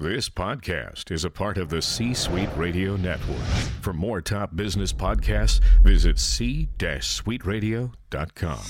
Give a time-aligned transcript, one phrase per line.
[0.00, 3.42] This podcast is a part of the C Suite Radio Network.
[3.80, 8.60] For more top business podcasts, visit c-suiteradio.com.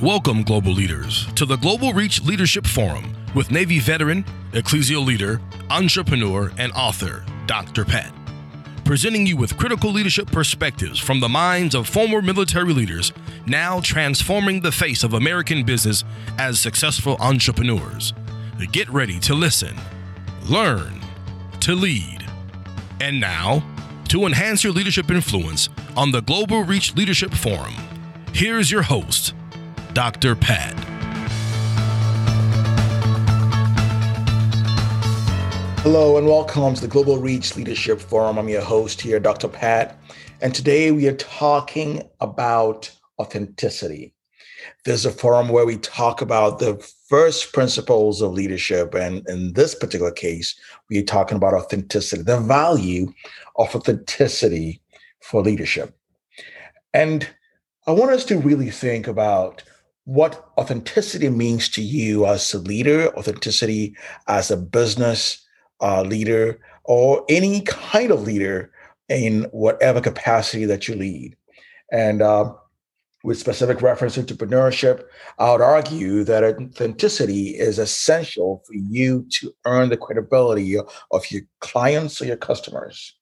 [0.00, 6.52] Welcome, global leaders, to the Global Reach Leadership Forum with Navy veteran, ecclesial leader, entrepreneur,
[6.58, 7.84] and author, Dr.
[7.84, 8.12] Pat.
[8.86, 13.12] Presenting you with critical leadership perspectives from the minds of former military leaders,
[13.44, 16.04] now transforming the face of American business
[16.38, 18.14] as successful entrepreneurs.
[18.70, 19.76] Get ready to listen,
[20.44, 21.00] learn,
[21.62, 22.24] to lead.
[23.00, 23.64] And now,
[24.10, 27.74] to enhance your leadership influence on the Global Reach Leadership Forum,
[28.32, 29.34] here's your host,
[29.94, 30.36] Dr.
[30.36, 30.85] Pat.
[35.86, 38.40] Hello and welcome to the Global Reach Leadership Forum.
[38.40, 39.46] I'm your host here, Dr.
[39.46, 39.96] Pat,
[40.40, 44.12] and today we are talking about authenticity.
[44.84, 46.74] This is a forum where we talk about the
[47.08, 50.58] first principles of leadership, and in this particular case,
[50.90, 53.12] we are talking about authenticity, the value
[53.54, 54.82] of authenticity
[55.22, 55.96] for leadership.
[56.94, 57.28] And
[57.86, 59.62] I want us to really think about
[60.02, 63.94] what authenticity means to you as a leader, authenticity
[64.26, 65.45] as a business
[65.80, 68.70] uh, leader, or any kind of leader
[69.08, 71.36] in whatever capacity that you lead.
[71.92, 72.52] And uh,
[73.22, 75.04] with specific reference to entrepreneurship,
[75.38, 81.42] I would argue that authenticity is essential for you to earn the credibility of your
[81.60, 83.14] clients or your customers.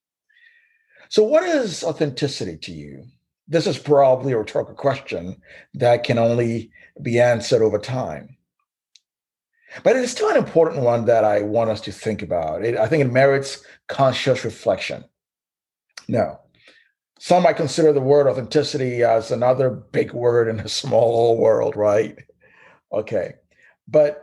[1.09, 3.05] So, what is authenticity to you?
[3.47, 5.41] This is probably a rhetorical question
[5.75, 6.71] that can only
[7.03, 8.34] be answered over time.
[9.83, 12.65] But it's still an important one that I want us to think about.
[12.65, 15.05] It, I think it merits conscious reflection.
[16.07, 16.41] Now,
[17.19, 22.19] some might consider the word authenticity as another big word in a small world, right?
[22.93, 23.35] Okay.
[23.89, 24.21] But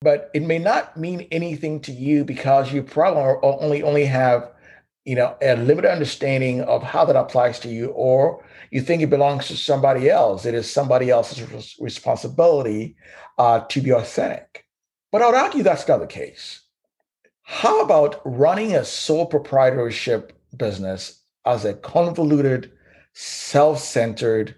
[0.00, 4.52] but it may not mean anything to you because you probably only only have
[5.04, 9.10] you know a limited understanding of how that applies to you or you think it
[9.10, 12.96] belongs to somebody else it is somebody else's responsibility
[13.38, 14.63] uh, to be authentic
[15.14, 16.62] but i would argue that's not the case
[17.42, 22.72] how about running a sole proprietorship business as a convoluted
[23.12, 24.56] self-centered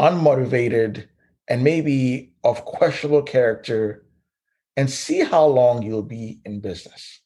[0.00, 1.06] unmotivated
[1.46, 4.06] and maybe of questionable character
[4.78, 7.20] and see how long you'll be in business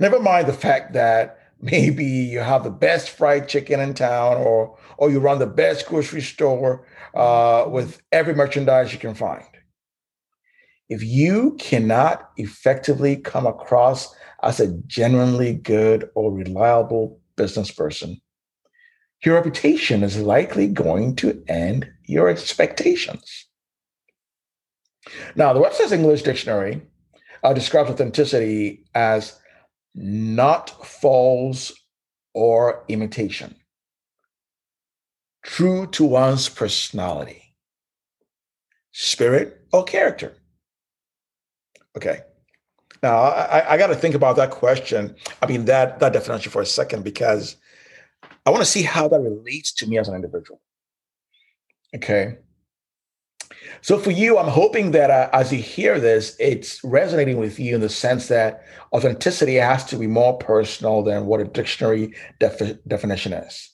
[0.00, 4.78] Never mind the fact that maybe you have the best fried chicken in town or
[4.98, 9.44] or you run the best grocery store uh, with every merchandise you can find.
[10.88, 18.20] If you cannot effectively come across as a genuinely good or reliable business person,
[19.24, 23.46] your reputation is likely going to end your expectations.
[25.34, 26.82] Now, the Webster's English Dictionary
[27.42, 29.38] uh, describes authenticity as
[29.94, 31.72] not false
[32.34, 33.56] or imitation,
[35.42, 37.54] true to one's personality,
[38.92, 40.36] spirit, or character.
[41.96, 42.20] Okay.
[43.02, 45.14] Now I, I got to think about that question.
[45.42, 47.56] I mean that that definition for a second because
[48.44, 50.60] I want to see how that relates to me as an individual.
[51.94, 52.38] Okay.
[53.80, 57.74] So for you, I'm hoping that uh, as you hear this, it's resonating with you
[57.74, 62.78] in the sense that authenticity has to be more personal than what a dictionary defi-
[62.86, 63.72] definition is.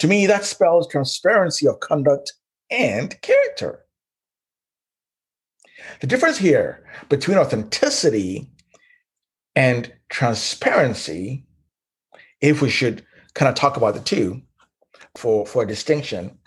[0.00, 2.32] To me, that spells transparency of conduct
[2.70, 3.83] and character.
[6.00, 8.50] The difference here between authenticity
[9.56, 11.46] and transparency,
[12.40, 14.42] if we should kind of talk about the two
[15.16, 16.38] for, for a distinction,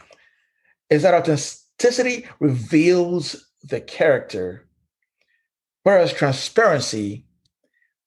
[0.89, 4.67] is that authenticity reveals the character,
[5.83, 7.25] whereas transparency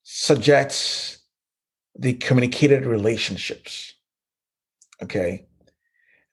[0.02, 1.18] suggests
[1.98, 3.94] the communicated relationships.
[5.02, 5.46] Okay.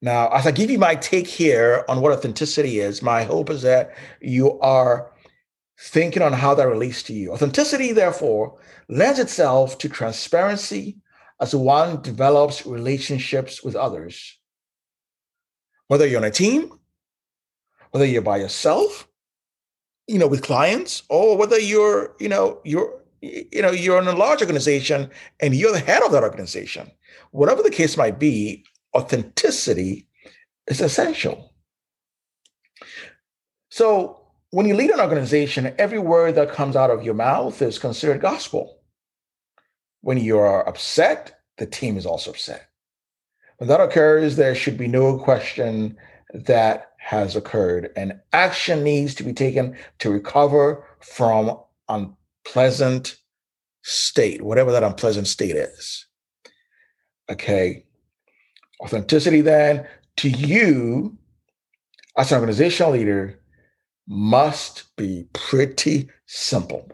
[0.01, 3.63] Now, as I give you my take here on what authenticity is, my hope is
[3.63, 5.11] that you are
[5.79, 7.31] thinking on how that relates to you.
[7.33, 8.59] Authenticity, therefore,
[8.89, 10.97] lends itself to transparency
[11.41, 14.37] as one develops relationships with others.
[15.87, 16.77] Whether you're on a team
[17.91, 19.07] whether you're by yourself,
[20.07, 24.15] you know, with clients, or whether you're, you know, you're, you know, you're in a
[24.15, 25.09] large organization
[25.39, 26.91] and you're the head of that organization.
[27.31, 28.63] Whatever the case might be,
[28.95, 30.07] authenticity
[30.67, 31.53] is essential.
[33.69, 37.79] So when you lead an organization, every word that comes out of your mouth is
[37.79, 38.79] considered gospel.
[40.01, 42.69] when you are upset, the team is also upset.
[43.57, 45.97] When that occurs, there should be no question
[46.33, 51.57] that has occurred, and action needs to be taken to recover from
[51.89, 53.17] unpleasant
[53.81, 56.05] state, whatever that unpleasant state is.
[57.29, 57.85] Okay.
[58.81, 59.87] Authenticity, then,
[60.17, 61.17] to you
[62.17, 63.39] as an organizational leader,
[64.07, 66.89] must be pretty simple.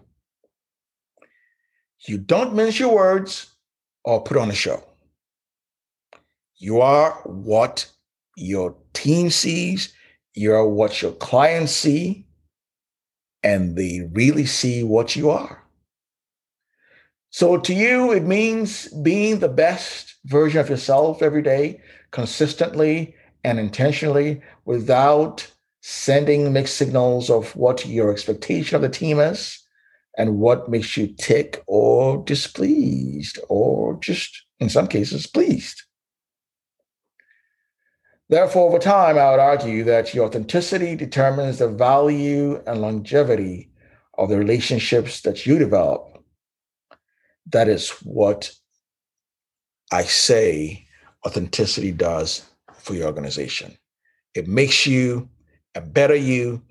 [2.08, 3.54] You don't mince your words
[4.04, 4.84] or put on a show.
[6.58, 7.90] You are what
[8.36, 9.94] your team sees,
[10.34, 12.26] you're what your clients see,
[13.44, 15.63] and they really see what you are.
[17.34, 21.82] So to you, it means being the best version of yourself every day,
[22.12, 25.52] consistently and intentionally, without
[25.82, 29.58] sending mixed signals of what your expectation of the team is
[30.16, 35.82] and what makes you tick or displeased or just in some cases pleased.
[38.30, 43.72] Therefore, over time, I would argue that your authenticity determines the value and longevity
[44.20, 46.13] of the relationships that you develop.
[47.52, 48.52] That is what
[49.92, 50.88] I say
[51.26, 52.46] authenticity does
[52.78, 53.78] for your organization.
[54.36, 55.30] It makes you
[55.76, 56.62] a better you.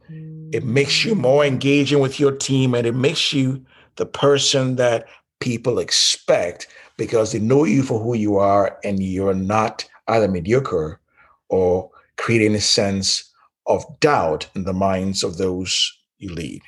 [0.52, 3.64] It makes you more engaging with your team and it makes you
[3.96, 5.06] the person that
[5.40, 11.00] people expect because they know you for who you are and you're not either mediocre
[11.48, 13.30] or creating a sense
[13.66, 16.62] of doubt in the minds of those you lead.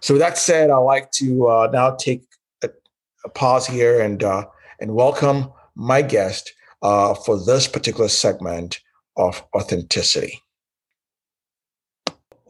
[0.00, 2.27] So, with that said, I'd like to uh, now take
[3.34, 4.46] pause here and uh,
[4.80, 8.80] and welcome my guest uh, for this particular segment
[9.16, 10.42] of authenticity.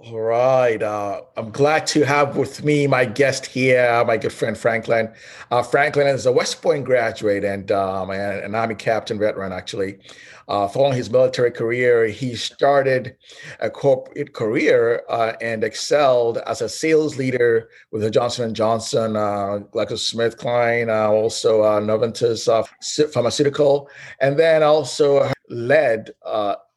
[0.04, 0.80] All right.
[0.80, 5.12] Uh, I'm glad to have with me my guest here, my good friend Franklin.
[5.50, 9.98] Uh, Franklin is a West Point graduate and um, an Army captain veteran, actually.
[10.46, 13.16] Uh, following his military career, he started
[13.58, 19.16] a corporate career uh, and excelled as a sales leader with the Johnson & Johnson,
[19.16, 23.90] uh, GlaxoSmithKline, uh, also uh, Novartis uh, Pharmaceutical,
[24.20, 26.12] and then also led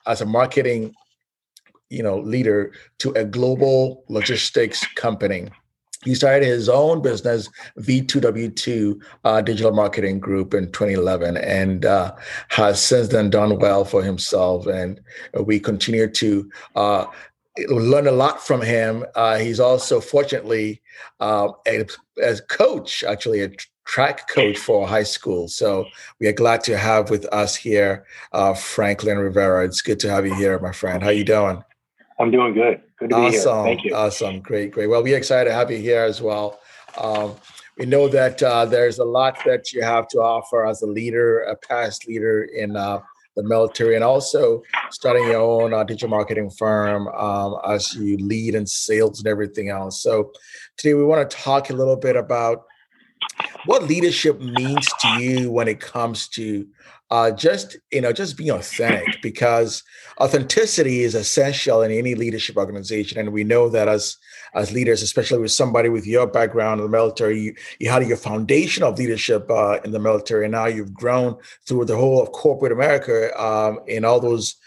[0.07, 0.95] as a marketing
[1.91, 5.49] you know leader to a global logistics company.
[6.03, 7.47] He started his own business
[7.77, 12.15] v2w2 uh, digital marketing group in 2011 and uh,
[12.47, 14.99] has since then done well for himself and
[15.43, 17.05] we continue to uh,
[17.67, 19.05] learn a lot from him.
[19.13, 20.81] Uh, he's also fortunately
[21.19, 21.85] uh, a,
[22.23, 23.51] as coach actually a
[23.85, 25.47] track coach for high school.
[25.49, 25.85] So
[26.19, 29.65] we are glad to have with us here uh, franklin rivera.
[29.65, 31.03] It's good to have you here my friend.
[31.03, 31.63] How you doing
[32.21, 32.81] I'm doing good.
[32.99, 33.29] Good to awesome.
[33.31, 33.63] be here.
[33.63, 33.95] Thank you.
[33.95, 34.39] Awesome.
[34.41, 34.87] Great, great.
[34.87, 36.59] Well, we're excited to have you here as well.
[36.97, 37.35] Um,
[37.79, 41.41] we know that uh, there's a lot that you have to offer as a leader,
[41.41, 42.99] a past leader in uh,
[43.35, 48.53] the military, and also starting your own uh, digital marketing firm um, as you lead
[48.53, 50.03] in sales and everything else.
[50.03, 50.31] So
[50.77, 52.65] today we want to talk a little bit about
[53.65, 56.67] what leadership means to you when it comes to
[57.11, 59.83] uh, just you know just being authentic because
[60.19, 63.19] authenticity is essential in any leadership organization.
[63.19, 64.17] And we know that as
[64.53, 68.17] as leaders especially with somebody with your background in the military you, you had your
[68.17, 72.31] foundation of leadership uh, in the military and now you've grown through the whole of
[72.33, 74.57] corporate america um, in all those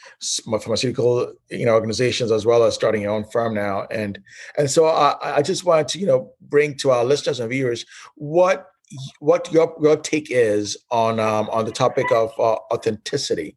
[0.46, 3.86] pharmaceutical you know organizations as well as starting your own firm now.
[3.90, 4.18] And
[4.56, 7.84] and so i, I just wanted to you know bring to our listeners and viewers
[8.14, 8.73] what
[9.20, 13.56] what your your take is on um, on the topic of uh, authenticity.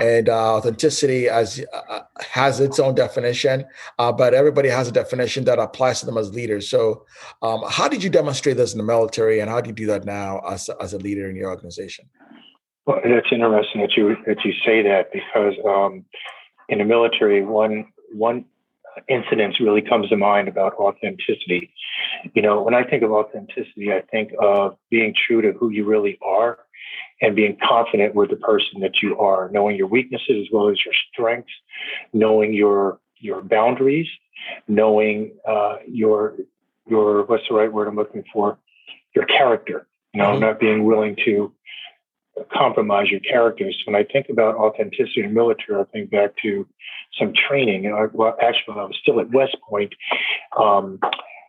[0.00, 3.64] And uh, authenticity as uh, has its own definition,
[4.00, 6.68] uh, but everybody has a definition that applies to them as leaders.
[6.68, 7.06] So,
[7.40, 10.04] um, how did you demonstrate this in the military, and how do you do that
[10.04, 12.06] now as as a leader in your organization?
[12.86, 16.04] Well, it's interesting that you that you say that because um,
[16.68, 18.44] in the military, one one
[19.08, 21.72] incidents really comes to mind about authenticity.
[22.34, 25.84] You know, when I think of authenticity, I think of being true to who you
[25.84, 26.58] really are
[27.20, 30.76] and being confident with the person that you are, knowing your weaknesses as well as
[30.84, 31.52] your strengths,
[32.12, 34.08] knowing your your boundaries,
[34.68, 36.34] knowing uh, your
[36.86, 38.58] your what's the right word I'm looking for,
[39.14, 39.86] your character.
[40.12, 40.40] You know, mm-hmm.
[40.40, 41.52] not being willing to
[42.52, 43.80] compromise your characters.
[43.86, 46.66] When I think about authenticity in military, I think back to
[47.18, 47.86] some training.
[47.86, 49.94] I, well, actually, when I was still at West Point,
[50.58, 50.98] um,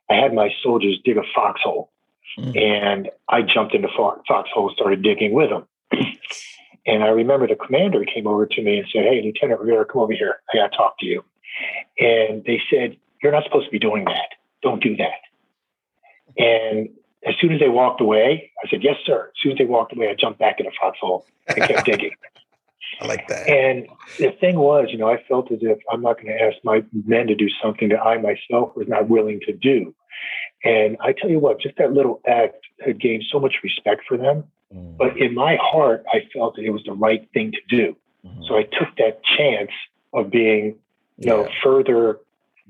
[0.10, 1.92] I had my soldiers dig a foxhole,
[2.40, 2.58] mm.
[2.58, 5.66] and I jumped into fo- foxhole, started digging with them.
[6.86, 10.02] and I remember the commander came over to me and said, "Hey, Lieutenant Rivera, come
[10.02, 10.38] over here.
[10.54, 11.24] I got to talk to you."
[12.00, 14.36] And they said, "You're not supposed to be doing that.
[14.62, 15.22] Don't do that."
[16.38, 16.90] And
[17.28, 19.96] as soon as they walked away, I said, "Yes, sir." As soon as they walked
[19.96, 22.12] away, I jumped back in the foxhole and kept digging.
[23.00, 23.48] I like that.
[23.48, 26.58] And the thing was, you know, I felt as if I'm not going to ask
[26.64, 29.94] my men to do something that I myself was not willing to do.
[30.64, 34.18] And I tell you what, just that little act had gained so much respect for
[34.18, 34.46] them.
[34.74, 34.98] Mm-hmm.
[34.98, 37.96] But in my heart, I felt that it was the right thing to do.
[38.26, 38.44] Mm-hmm.
[38.48, 39.72] So I took that chance
[40.14, 40.76] of being,
[41.18, 42.20] you know, further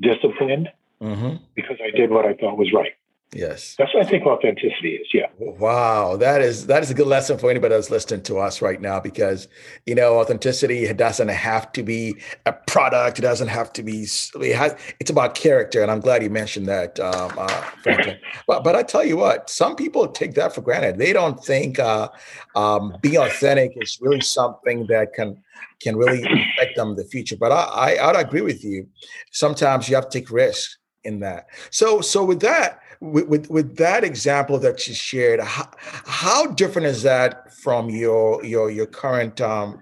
[0.01, 0.69] disciplined
[1.01, 1.43] mm-hmm.
[1.55, 2.93] because I did what I thought was right.
[3.33, 3.75] Yes.
[3.77, 5.07] That's what I think authenticity is.
[5.13, 5.27] Yeah.
[5.37, 6.15] Wow.
[6.15, 9.01] That is that is a good lesson for anybody that's listening to us right now
[9.01, 9.49] because
[9.85, 12.15] you know authenticity doesn't have to be
[12.45, 13.19] a product.
[13.19, 15.81] It doesn't have to be it has, it's about character.
[15.81, 17.47] And I'm glad you mentioned that, um, uh,
[17.83, 18.17] Franklin.
[18.47, 20.97] but but I tell you what, some people take that for granted.
[20.97, 22.07] They don't think uh,
[22.55, 25.43] um, being authentic is really something that can
[25.81, 27.35] can really affect them in the future.
[27.35, 28.87] But I, I I'd agree with you.
[29.31, 31.47] Sometimes you have to take risks in that.
[31.69, 36.87] So so with that with, with, with that example that you shared, how, how different
[36.87, 39.81] is that from your your your current um,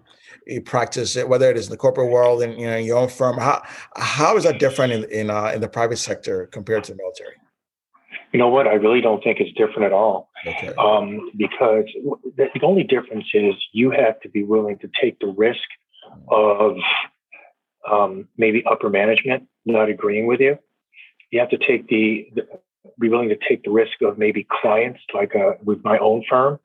[0.65, 3.37] practice, whether it is in the corporate world and you know your own firm?
[3.37, 3.63] How
[3.95, 7.35] how is that different in in, uh, in the private sector compared to the military?
[8.31, 8.67] You know what?
[8.67, 10.29] I really don't think it's different at all.
[10.45, 10.73] Okay.
[10.77, 11.85] Um, because
[12.35, 15.63] the, the only difference is you have to be willing to take the risk
[16.27, 16.75] of
[17.89, 20.57] um, maybe upper management not agreeing with you.
[21.35, 22.47] You have to take the, the
[22.97, 26.59] be willing to take the risk of maybe clients, like uh, with my own firm,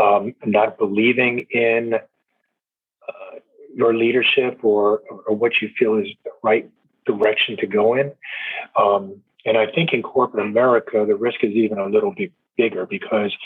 [0.00, 3.34] um, not believing in uh,
[3.74, 6.70] your leadership or, or what you feel is the right
[7.04, 8.10] direction to go in.
[8.80, 12.86] Um, and I think in corporate America, the risk is even a little bit bigger
[12.86, 13.36] because,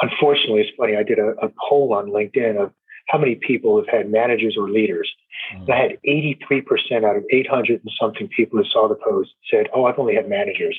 [0.00, 0.96] unfortunately, it's funny.
[0.96, 2.72] I did a, a poll on LinkedIn of
[3.06, 5.08] how many people have had managers or leaders.
[5.50, 9.66] And I had 83% out of 800 and something people who saw the post said,
[9.74, 10.78] Oh, I've only had managers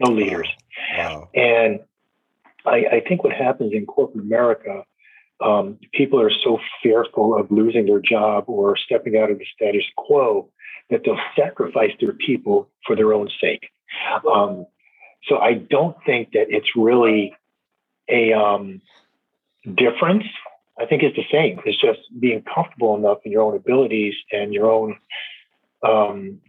[0.00, 0.48] no leaders.
[0.96, 1.28] Wow.
[1.34, 1.80] And
[2.66, 4.84] I, I, think what happens in corporate America,
[5.40, 9.84] um, people are so fearful of losing their job or stepping out of the status
[9.96, 10.48] quo
[10.90, 13.70] that they'll sacrifice their people for their own sake.
[14.28, 14.66] Um,
[15.28, 17.34] so I don't think that it's really
[18.08, 18.80] a um,
[19.76, 20.24] difference.
[20.78, 21.60] I think it's the same.
[21.64, 24.96] It's just being comfortable enough in your own abilities and your own,
[25.86, 26.40] um,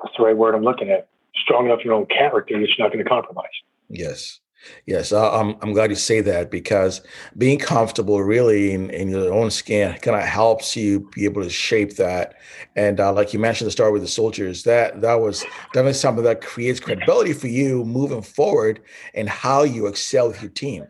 [0.00, 1.08] what's the right word I'm looking at?
[1.36, 3.46] strong enough in your own character you're not going to compromise.
[3.88, 4.40] Yes.
[4.86, 7.02] Yes, I'm, I'm glad you say that because
[7.36, 11.50] being comfortable really in, in your own skin kind of helps you be able to
[11.50, 12.36] shape that.
[12.74, 15.44] And uh, like you mentioned, the start with the soldiers, that that was
[15.74, 18.80] definitely something that creates credibility for you moving forward
[19.12, 20.86] and how you excel with your team.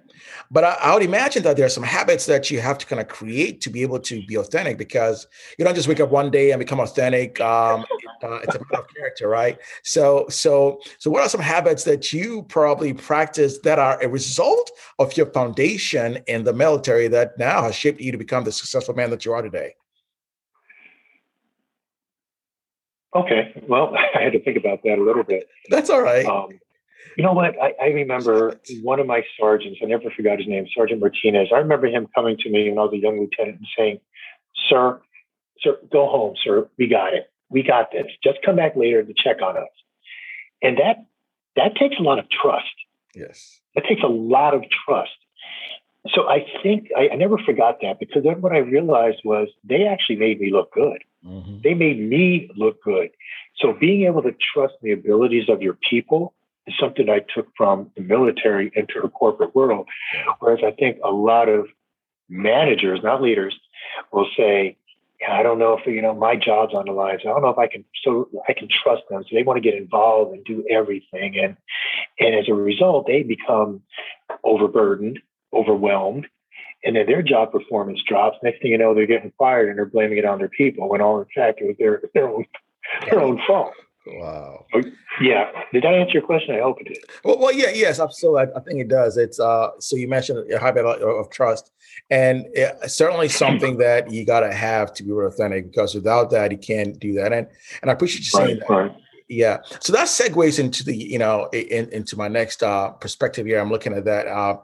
[0.50, 3.00] But I, I, would imagine that there are some habits that you have to kind
[3.00, 5.26] of create to be able to be authentic because
[5.58, 7.40] you don't just wake up one day and become authentic.
[7.40, 7.84] Um,
[8.22, 9.58] uh, it's a matter of character, right?
[9.82, 14.70] So, so, so, what are some habits that you probably practice that are a result
[14.98, 18.94] of your foundation in the military that now has shaped you to become the successful
[18.94, 19.74] man that you are today?
[23.14, 25.48] Okay, well, I had to think about that a little bit.
[25.68, 26.26] That's all right.
[26.26, 26.58] Um,
[27.16, 27.54] you know what?
[27.60, 31.48] I, I remember one of my sergeants, I never forgot his name, Sergeant Martinez.
[31.54, 34.00] I remember him coming to me when I was a young lieutenant and saying,
[34.68, 35.00] Sir,
[35.60, 36.68] sir, go home, sir.
[36.78, 37.30] We got it.
[37.50, 38.06] We got this.
[38.22, 39.68] Just come back later to check on us.
[40.62, 41.06] And that
[41.56, 42.74] that takes a lot of trust.
[43.14, 43.60] Yes.
[43.74, 45.12] That takes a lot of trust.
[46.14, 49.86] So I think I, I never forgot that because then what I realized was they
[49.86, 51.02] actually made me look good.
[51.24, 51.58] Mm-hmm.
[51.62, 53.10] They made me look good.
[53.56, 56.34] So being able to trust the abilities of your people
[56.66, 59.88] is something I took from the military into the corporate world.
[60.40, 61.66] Whereas I think a lot of
[62.28, 63.54] managers, not leaders,
[64.12, 64.76] will say,
[65.20, 67.18] yeah, I don't know if you know my job's on the line.
[67.22, 69.22] So I don't know if I can so I can trust them.
[69.22, 71.38] So they want to get involved and do everything.
[71.38, 71.56] And
[72.18, 73.82] and as a result, they become
[74.42, 75.20] overburdened,
[75.52, 76.26] overwhelmed,
[76.84, 78.38] and then their job performance drops.
[78.42, 81.00] Next thing you know, they're getting fired and they're blaming it on their people when
[81.00, 82.44] all in fact it was their their own
[83.08, 83.72] their own fault.
[84.06, 84.66] Wow.
[84.74, 84.82] Oh,
[85.20, 85.50] yeah.
[85.72, 86.54] Did I answer your question?
[86.54, 86.98] I hope it did.
[87.24, 88.42] Well, well yeah, yes, absolutely.
[88.42, 89.16] I, I think it does.
[89.16, 89.70] It's uh.
[89.80, 91.70] So you mentioned a habit of trust,
[92.10, 96.52] and it's certainly something that you got to have to be authentic because without that,
[96.52, 97.32] you can't do that.
[97.32, 97.46] And
[97.80, 98.74] and I appreciate you saying right, that.
[98.74, 98.92] Right.
[99.28, 99.58] Yeah.
[99.80, 103.58] So that segues into the, you know, in, into my next uh, perspective here.
[103.58, 104.26] I'm looking at that.
[104.26, 104.58] Uh,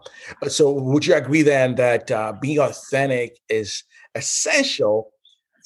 [0.49, 5.12] so would you agree then that uh, being authentic is essential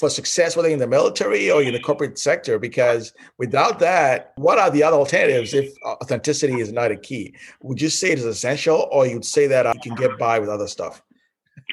[0.05, 4.59] for success, whether in the military or in the corporate sector, because without that, what
[4.59, 7.35] are the other alternatives if authenticity is not a key?
[7.63, 10.39] Would you say it is essential, or you'd say that uh, you can get by
[10.39, 11.03] with other stuff?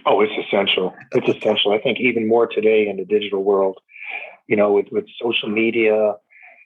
[0.06, 0.96] Oh, it's essential.
[1.12, 1.74] It's essential.
[1.74, 3.78] I think even more today in the digital world,
[4.48, 6.16] you know, with, with social media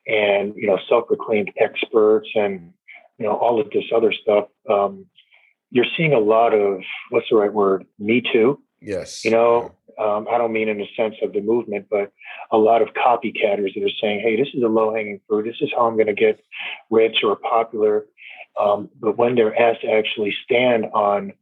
[0.07, 2.74] and, you know, self proclaimed experts and,
[3.17, 4.50] you know, all of this other stuff.
[4.69, 5.07] Um,
[5.72, 7.86] you're seeing a lot of what's the right word?
[7.98, 8.62] Me too.
[8.81, 9.25] Yes.
[9.25, 12.11] You know, um, I don't mean in the sense of the movement, but
[12.51, 15.45] a lot of copycatters that are saying, "Hey, this is a low hanging fruit.
[15.45, 16.39] This is how I'm going to get
[16.89, 18.05] rich or popular."
[18.59, 21.33] Um, but when they're asked to actually stand on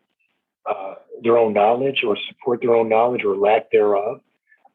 [0.66, 4.22] uh, their own knowledge or support their own knowledge or lack thereof,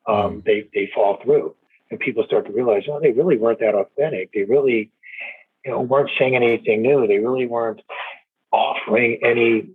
[0.06, 0.44] um, mm.
[0.44, 1.54] they they fall through,
[1.90, 4.32] and people start to realize, oh, they really weren't that authentic.
[4.32, 4.90] They really,
[5.64, 7.06] you know, weren't saying anything new.
[7.06, 7.80] They really weren't
[8.52, 9.70] offering any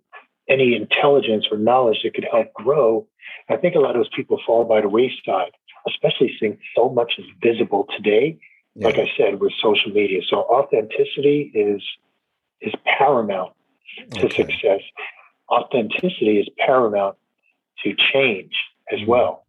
[0.50, 3.08] any intelligence or knowledge that could help grow.
[3.50, 5.52] I think a lot of those people fall by the wayside,
[5.88, 8.38] especially since so much is visible today.
[8.76, 8.88] Yeah.
[8.88, 11.82] Like I said, with social media, so authenticity is
[12.62, 13.54] is paramount
[14.12, 14.44] to okay.
[14.44, 14.82] success.
[15.52, 17.18] Authenticity is paramount
[17.84, 18.54] to change
[18.92, 19.12] as mm-hmm.
[19.12, 19.46] well.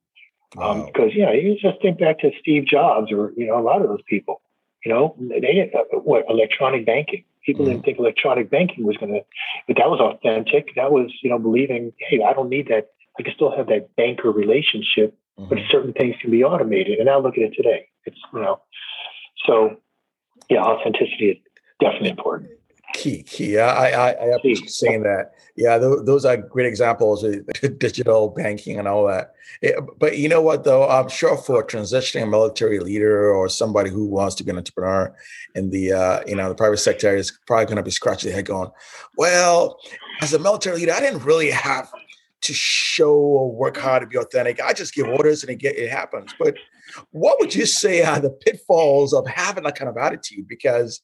[0.59, 3.63] Um, because you know, you just think back to Steve Jobs or you know a
[3.63, 4.41] lot of those people.
[4.85, 7.25] You know, they uh, what electronic banking.
[7.45, 9.21] People didn't think electronic banking was going to,
[9.67, 10.75] but that was authentic.
[10.77, 12.89] That was you know believing, hey, I don't need that.
[13.19, 15.49] I can still have that banker relationship, mm-hmm.
[15.49, 16.99] but certain things can be automated.
[16.99, 17.89] And now look at it today.
[18.07, 18.61] It's you know,
[19.47, 19.77] so
[20.49, 21.37] yeah, authenticity is
[21.81, 22.51] definitely important.
[22.95, 23.55] Key, key.
[23.55, 23.67] Yeah.
[23.67, 25.33] I, I, I appreciate saying that.
[25.57, 27.45] Yeah, th- those are great examples of
[27.79, 29.35] digital banking and all that.
[29.63, 30.89] It, but you know what, though?
[30.89, 35.15] I'm sure for a transitioning military leader or somebody who wants to be an entrepreneur
[35.57, 38.37] in the uh, you know the private sector is probably going to be scratching their
[38.37, 38.71] head, going,
[39.17, 39.79] "Well,
[40.23, 41.91] as a military leader, I didn't really have
[42.43, 44.63] to show or work hard to be authentic.
[44.63, 46.57] I just give orders and it get it happens." But
[47.11, 50.47] what would you say are the pitfalls of having that kind of attitude?
[50.49, 51.01] Because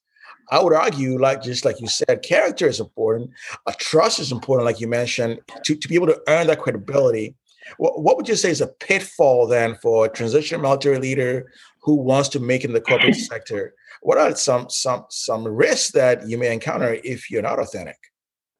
[0.51, 3.31] I would argue, like just like you said, character is important.
[3.67, 7.37] A trust is important, like you mentioned, to, to be able to earn that credibility.
[7.79, 11.53] What, what would you say is a pitfall then for a transition military leader
[11.83, 13.75] who wants to make in the corporate sector?
[14.03, 17.99] What are some some some risks that you may encounter if you're not authentic?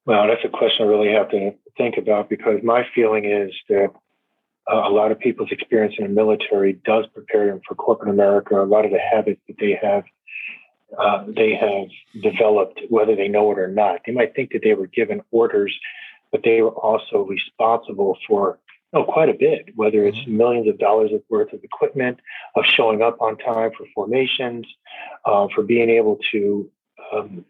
[0.05, 3.91] Well, that's a question I really have to think about because my feeling is that
[4.67, 8.61] a lot of people's experience in the military does prepare them for corporate America.
[8.61, 10.03] A lot of the habits that they have
[10.97, 11.87] uh, they have
[12.21, 14.01] developed, whether they know it or not.
[14.05, 15.77] They might think that they were given orders,
[16.31, 18.59] but they were also responsible for
[18.93, 20.37] oh, quite a bit, whether it's mm-hmm.
[20.37, 22.19] millions of dollars worth of equipment,
[22.55, 24.65] of showing up on time for formations,
[25.25, 26.69] uh, for being able to
[27.13, 27.45] um,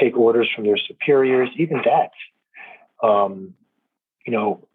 [0.00, 1.48] take orders from their superiors.
[1.56, 2.14] Even that's,
[3.02, 3.54] um,
[4.24, 4.66] you know,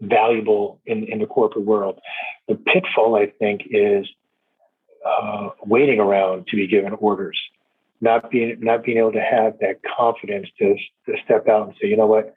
[0.00, 2.00] valuable in, in the corporate world.
[2.48, 4.06] The pitfall, I think, is
[5.06, 7.38] uh, waiting around to be given orders,
[8.00, 10.74] not being not being able to have that confidence to,
[11.06, 12.34] to step out and say, you know what,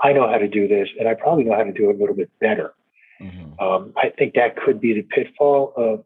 [0.00, 1.98] I know how to do this, and I probably know how to do it a
[1.98, 2.74] little bit better.
[3.20, 3.58] Mm-hmm.
[3.60, 6.04] Um, I think that could be the pitfall of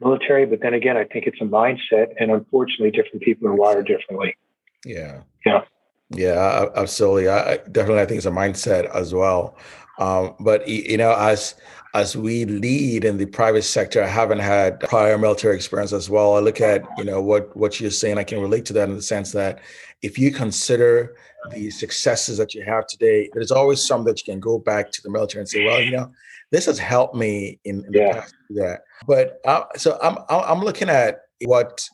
[0.00, 3.86] military, but then again, I think it's a mindset, and unfortunately, different people are wired
[3.86, 4.36] differently.
[4.84, 5.22] Yeah.
[5.44, 5.62] Yeah.
[6.10, 7.28] Yeah, absolutely.
[7.28, 9.56] I definitely I think it's a mindset as well.
[9.98, 11.56] Um, but you know, as
[11.94, 16.36] as we lead in the private sector, I haven't had prior military experience as well.
[16.36, 18.18] I look at you know what what you're saying.
[18.18, 19.60] I can relate to that in the sense that
[20.02, 21.16] if you consider
[21.50, 25.02] the successes that you have today, there's always some that you can go back to
[25.02, 26.10] the military and say, well, you know,
[26.50, 28.06] this has helped me in, in yeah.
[28.06, 28.34] the past.
[28.50, 31.88] That, but uh, so I'm I'm looking at what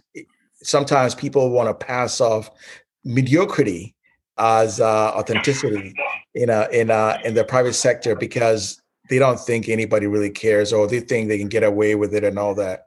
[0.62, 2.50] sometimes people want to pass off
[3.04, 3.94] mediocrity
[4.38, 5.94] as uh, authenticity
[6.34, 8.81] in a in a in the private sector because
[9.12, 12.24] they don't think anybody really cares or they think they can get away with it
[12.24, 12.86] and all that.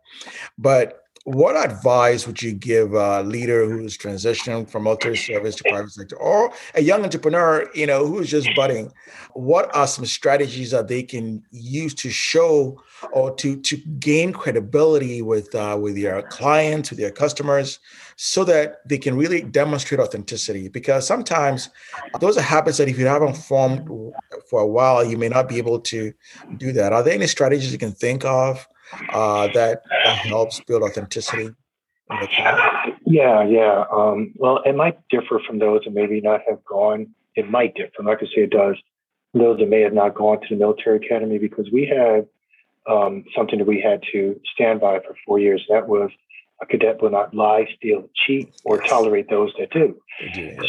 [0.58, 5.92] But what advice would you give a leader who's transitioning from military service to private
[5.92, 8.92] sector or a young entrepreneur you know who's just budding?
[9.34, 12.80] What are some strategies that they can use to show
[13.12, 17.80] or to to gain credibility with uh, with your clients with your customers
[18.18, 20.70] so that they can really demonstrate authenticity?
[20.70, 21.70] Because sometimes
[22.20, 23.88] those are habits that if you haven't formed
[24.48, 26.14] for a while you may not be able to
[26.58, 26.94] do that.
[26.94, 28.68] Are there any strategies you can think of
[29.14, 31.50] uh, that, that helps build authenticity
[33.06, 37.50] yeah yeah um, well it might differ from those that maybe not have gone it
[37.50, 38.76] might differ i'm not going to say it does
[39.34, 42.28] those that may have not gone to the military academy because we had
[42.88, 46.12] um, something that we had to stand by for four years that was
[46.62, 50.00] a cadet will not lie, steal, cheat, or tolerate those that do.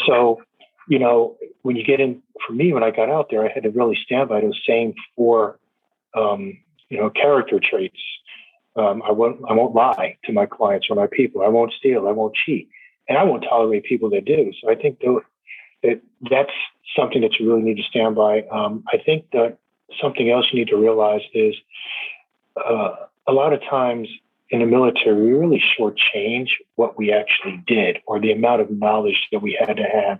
[0.05, 0.41] So,
[0.89, 3.63] you know, when you get in, for me, when I got out there, I had
[3.63, 5.59] to really stand by those same four,
[6.13, 6.57] um,
[6.89, 7.99] you know, character traits.
[8.75, 11.41] Um, I won't, I won't lie to my clients or my people.
[11.41, 12.07] I won't steal.
[12.07, 12.69] I won't cheat,
[13.09, 14.51] and I won't tolerate people that do.
[14.61, 14.99] So I think
[15.83, 16.51] that that's
[16.95, 18.43] something that you really need to stand by.
[18.51, 19.57] Um, I think that
[20.01, 21.55] something else you need to realize is
[22.55, 22.95] uh,
[23.27, 24.07] a lot of times
[24.49, 29.27] in the military, we really shortchange what we actually did or the amount of knowledge
[29.31, 30.19] that we had to have,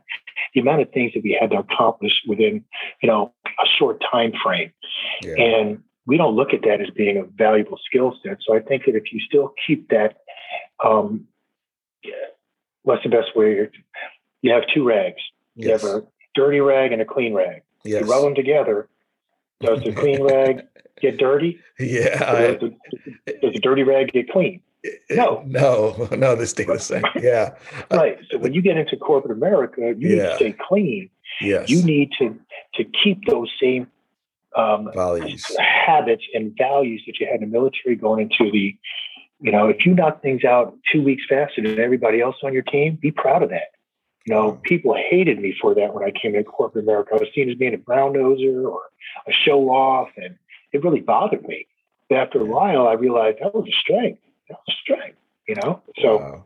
[0.53, 2.63] the amount of things that we had to accomplish within,
[3.01, 4.71] you know, a short time frame.
[5.21, 5.35] Yeah.
[5.35, 8.37] And we don't look at that as being a valuable skill set.
[8.47, 10.21] So I think that if you still keep that,
[10.83, 11.27] um,
[12.83, 13.69] what's the best way?
[14.41, 15.21] You have two rags.
[15.55, 17.61] You have a dirty rag and a clean rag.
[17.83, 18.05] Yes.
[18.05, 18.87] You rub them together.
[19.59, 20.65] Does the clean rag
[21.01, 21.59] get dirty?
[21.79, 22.17] Yeah.
[22.17, 24.61] Does, the, does the dirty rag get clean?
[25.11, 25.43] No.
[25.45, 27.03] No, no, they stay the same.
[27.19, 27.55] Yeah.
[27.91, 28.17] right.
[28.31, 30.15] So when you get into corporate America, you yeah.
[30.15, 31.09] need to stay clean.
[31.41, 31.69] Yes.
[31.69, 32.39] You need to
[32.75, 33.87] to keep those same
[34.57, 38.75] um, values, habits, and values that you had in the military going into the,
[39.39, 42.63] you know, if you knock things out two weeks faster than everybody else on your
[42.63, 43.69] team, be proud of that.
[44.25, 47.11] You know, people hated me for that when I came into corporate America.
[47.13, 48.81] I was seen as being a brown noser or
[49.25, 50.35] a show off, and
[50.73, 51.65] it really bothered me.
[52.09, 54.21] But after a while, I realized that was a strength.
[54.49, 55.17] That was a strength,
[55.47, 55.81] you know?
[56.01, 56.43] So, wow.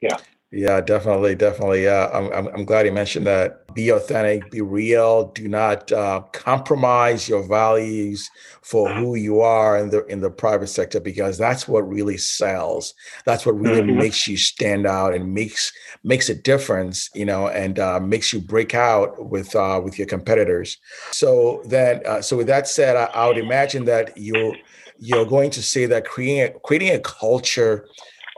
[0.00, 0.16] yeah.
[0.50, 1.84] Yeah, definitely, definitely.
[1.84, 3.66] Yeah, I'm, I'm, I'm glad you mentioned that.
[3.74, 5.26] Be authentic, be real.
[5.32, 8.30] Do not uh, compromise your values
[8.62, 12.94] for who you are in the in the private sector because that's what really sells.
[13.26, 13.98] That's what really mm-hmm.
[13.98, 15.70] makes you stand out and makes
[16.02, 17.10] makes a difference.
[17.14, 20.78] You know, and uh, makes you break out with uh, with your competitors.
[21.12, 24.54] So then, uh, so with that said, I, I would imagine that you
[24.98, 27.86] you're going to say that creating creating a culture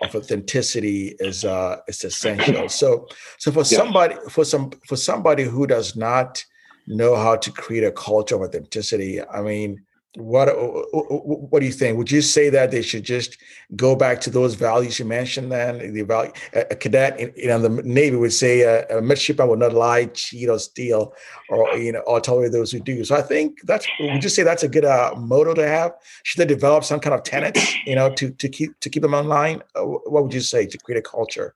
[0.01, 2.69] of authenticity is uh, is essential.
[2.69, 3.07] So
[3.39, 6.45] so for somebody for some for somebody who does not
[6.87, 9.83] know how to create a culture of authenticity, I mean,
[10.17, 11.19] what uh, uh, uh,
[11.51, 11.97] what do you think?
[11.97, 13.37] Would you say that they should just
[13.77, 15.53] go back to those values you mentioned?
[15.53, 19.61] Then the value a cadet in, in the Navy would say a, a midshipman would
[19.61, 21.15] not lie, cheat, or steal,
[21.49, 23.05] or you know, or tolerate those who do.
[23.05, 25.93] So I think that's would you say that's a good uh, motto to have?
[26.25, 29.15] Should they develop some kind of tenets, you know, to to keep to keep them
[29.15, 29.63] online?
[29.77, 31.55] Uh, what would you say to create a culture?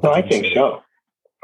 [0.00, 0.82] No, I think so.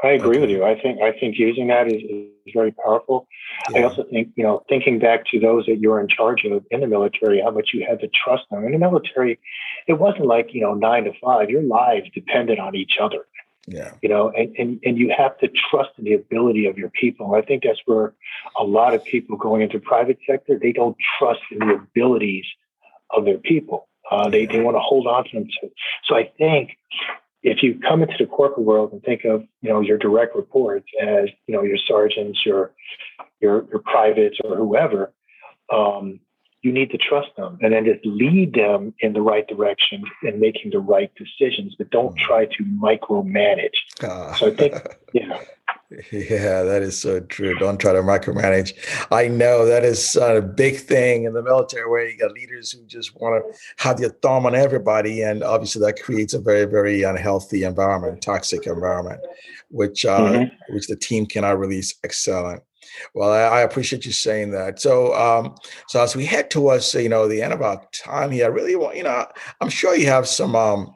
[0.03, 0.41] I agree okay.
[0.41, 0.63] with you.
[0.63, 3.27] I think I think using that is, is very powerful.
[3.71, 3.79] Yeah.
[3.79, 6.81] I also think you know thinking back to those that you're in charge of in
[6.81, 8.63] the military, how much you had to trust them.
[8.63, 9.39] In the military,
[9.87, 11.49] it wasn't like you know nine to five.
[11.49, 13.25] Your lives depended on each other.
[13.65, 13.91] Yeah.
[14.01, 17.33] You know, and, and and you have to trust in the ability of your people.
[17.33, 18.13] I think that's where
[18.57, 22.45] a lot of people going into private sector they don't trust in the abilities
[23.09, 23.89] of their people.
[24.11, 25.47] Uh, they they want to hold on to them.
[25.59, 25.69] So,
[26.05, 26.77] so I think
[27.47, 30.87] if you come into the corporate world and think of you know your direct reports
[31.01, 32.71] as you know your sergeants, your
[33.39, 35.13] your your privates, or whoever,
[35.73, 36.19] um,
[36.61, 40.39] you need to trust them and then just lead them in the right direction and
[40.39, 42.19] making the right decisions, but don't mm.
[42.19, 43.77] try to micromanage.
[44.01, 44.75] Uh, so I think,
[45.13, 45.39] yeah.
[46.11, 47.57] Yeah, that is so true.
[47.59, 48.73] Don't try to micromanage.
[49.09, 52.85] I know that is a big thing in the military where you got leaders who
[52.85, 55.21] just want to have their thumb on everybody.
[55.21, 59.21] And obviously that creates a very, very unhealthy environment, toxic environment,
[59.69, 60.73] which uh, mm-hmm.
[60.73, 62.59] which the team cannot really excel in.
[63.13, 64.79] Well, I, I, appreciate you saying that.
[64.79, 65.55] So, um,
[65.87, 68.75] so as we head towards you know the end of our time here, I really
[68.75, 69.25] want you know
[69.61, 70.95] I'm sure you have some um,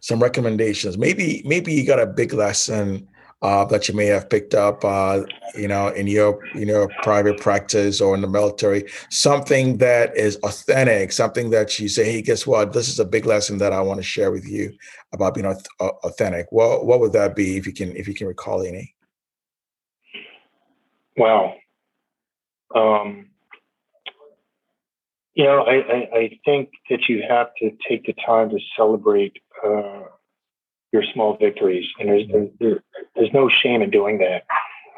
[0.00, 0.98] some recommendations.
[0.98, 3.08] Maybe maybe you got a big lesson
[3.42, 5.22] uh, that you may have picked up, uh,
[5.54, 10.36] you know, in your in your private practice or in the military, something that is
[10.42, 12.72] authentic, something that you say, hey, guess what?
[12.72, 14.72] This is a big lesson that I want to share with you
[15.12, 15.46] about being
[15.80, 16.46] authentic.
[16.50, 18.94] What what would that be if you can if you can recall any?
[21.16, 21.54] Wow.
[22.74, 23.28] Um,
[25.34, 29.38] you know, I, I, I, think that you have to take the time to celebrate
[29.64, 30.02] uh,
[30.92, 32.82] your small victories, and there's there,
[33.14, 34.44] there's no shame in doing that.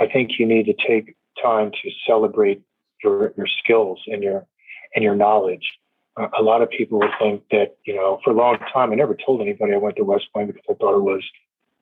[0.00, 2.62] I think you need to take time to celebrate
[3.02, 4.46] your your skills and your
[4.94, 5.68] and your knowledge.
[6.16, 8.94] Uh, a lot of people will think that you know, for a long time, I
[8.94, 11.22] never told anybody I went to West Point because I thought it was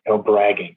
[0.07, 0.77] you know bragging.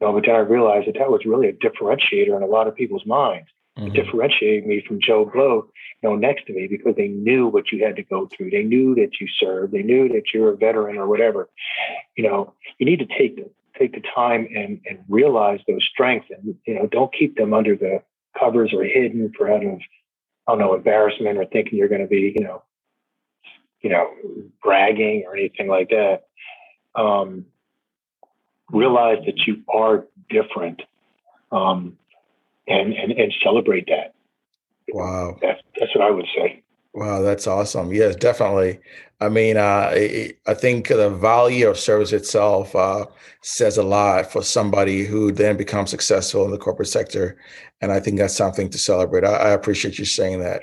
[0.00, 2.66] You know, but then I realized that that was really a differentiator in a lot
[2.66, 3.48] of people's minds.
[3.78, 3.88] Mm-hmm.
[3.88, 5.70] It differentiated me from Joe Blow,
[6.02, 8.50] you know, next to me because they knew what you had to go through.
[8.50, 9.72] They knew that you served.
[9.72, 11.48] They knew that you're a veteran or whatever.
[12.16, 16.28] You know, you need to take the take the time and and realize those strengths,
[16.30, 18.02] and you know, don't keep them under the
[18.38, 19.78] covers or hidden for out of
[20.46, 22.62] I don't know embarrassment or thinking you're going to be, you know,
[23.82, 24.10] you know,
[24.62, 26.24] bragging or anything like that.
[26.96, 27.46] Um,
[28.70, 30.82] realize that you are different
[31.52, 31.96] um,
[32.66, 34.14] and, and, and celebrate that.
[34.92, 35.36] Wow.
[35.40, 36.62] That's, that's what I would say.
[36.92, 37.92] Wow, that's awesome.
[37.92, 38.80] Yes, definitely.
[39.20, 43.06] I mean, uh, I think the value of service itself uh,
[43.42, 47.38] says a lot for somebody who then becomes successful in the corporate sector,
[47.80, 49.24] and I think that's something to celebrate.
[49.24, 50.62] I, I appreciate you saying that.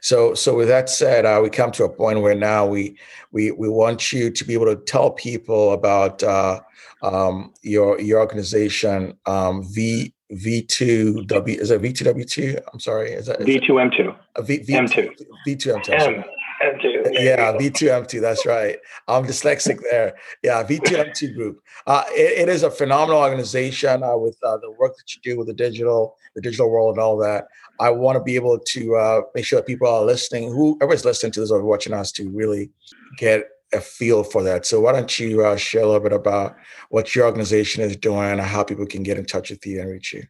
[0.00, 2.96] So, so with that said, uh, we come to a point where now we
[3.32, 6.60] we we want you to be able to tell people about uh,
[7.02, 12.60] um, your your organization, um, V V2W is it V2W2?
[12.72, 14.16] I'm sorry, is that V2M2?
[14.40, 15.10] V, V, M2.
[15.46, 15.88] V2M2.
[15.88, 16.24] M.
[16.62, 17.08] M2.
[17.12, 18.20] Yeah, V2M2.
[18.20, 18.78] That's right.
[19.08, 20.14] I'm dyslexic there.
[20.42, 21.60] Yeah, V2M2 Group.
[21.86, 25.38] Uh, it, it is a phenomenal organization uh, with uh, the work that you do
[25.38, 27.46] with the digital, the digital world, and all that.
[27.78, 31.32] I want to be able to uh, make sure that people are listening, whoever's listening
[31.32, 32.70] to this or watching us, to really
[33.18, 34.64] get a feel for that.
[34.66, 36.56] So why don't you uh, share a little bit about
[36.90, 39.90] what your organization is doing and how people can get in touch with you and
[39.90, 40.24] reach you?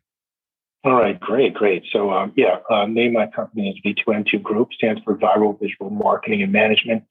[0.85, 1.83] All right, great, great.
[1.93, 6.43] So um, yeah, uh, name my company is V2M2 Group, stands for Viral Visual Marketing
[6.43, 7.03] and Management.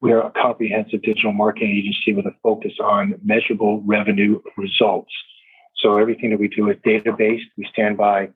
[0.00, 5.10] We are a comprehensive digital marketing agency with a focus on measurable revenue results.
[5.76, 7.46] So everything that we do is data based.
[7.56, 8.28] We stand by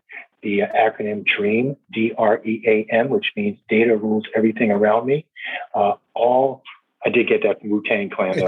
[0.43, 5.27] the acronym DREAM, D R E A M, which means data rules everything around me.
[5.75, 6.63] Uh, all
[7.05, 8.35] I did get that Wu Tang Clan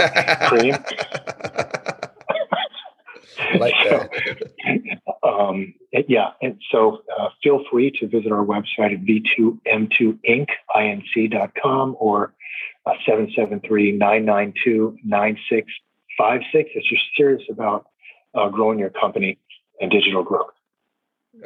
[0.48, 0.74] cream.
[3.58, 4.08] like so,
[5.22, 5.74] um,
[6.08, 12.32] yeah, and so uh, feel free to visit our website at v2m2inc.com or
[12.86, 15.66] uh, 773-992-9656
[16.18, 17.86] if you're serious about
[18.34, 19.38] uh, growing your company
[19.80, 20.52] and digital growth.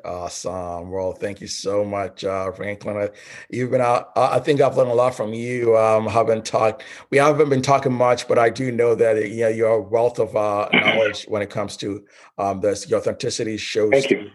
[0.04, 0.90] Awesome.
[0.90, 3.08] Well, thank you so much, uh, Franklin.
[3.48, 4.12] You've been out.
[4.16, 5.76] I think I've learned a lot from you.
[5.76, 6.84] Um, haven't talked.
[7.10, 10.36] We haven't been talking much, but I do know that yeah, you're a wealth of
[10.36, 12.04] uh, knowledge when it comes to
[12.36, 12.88] um, this.
[12.88, 13.90] Your authenticity shows.
[13.90, 14.30] Thank you.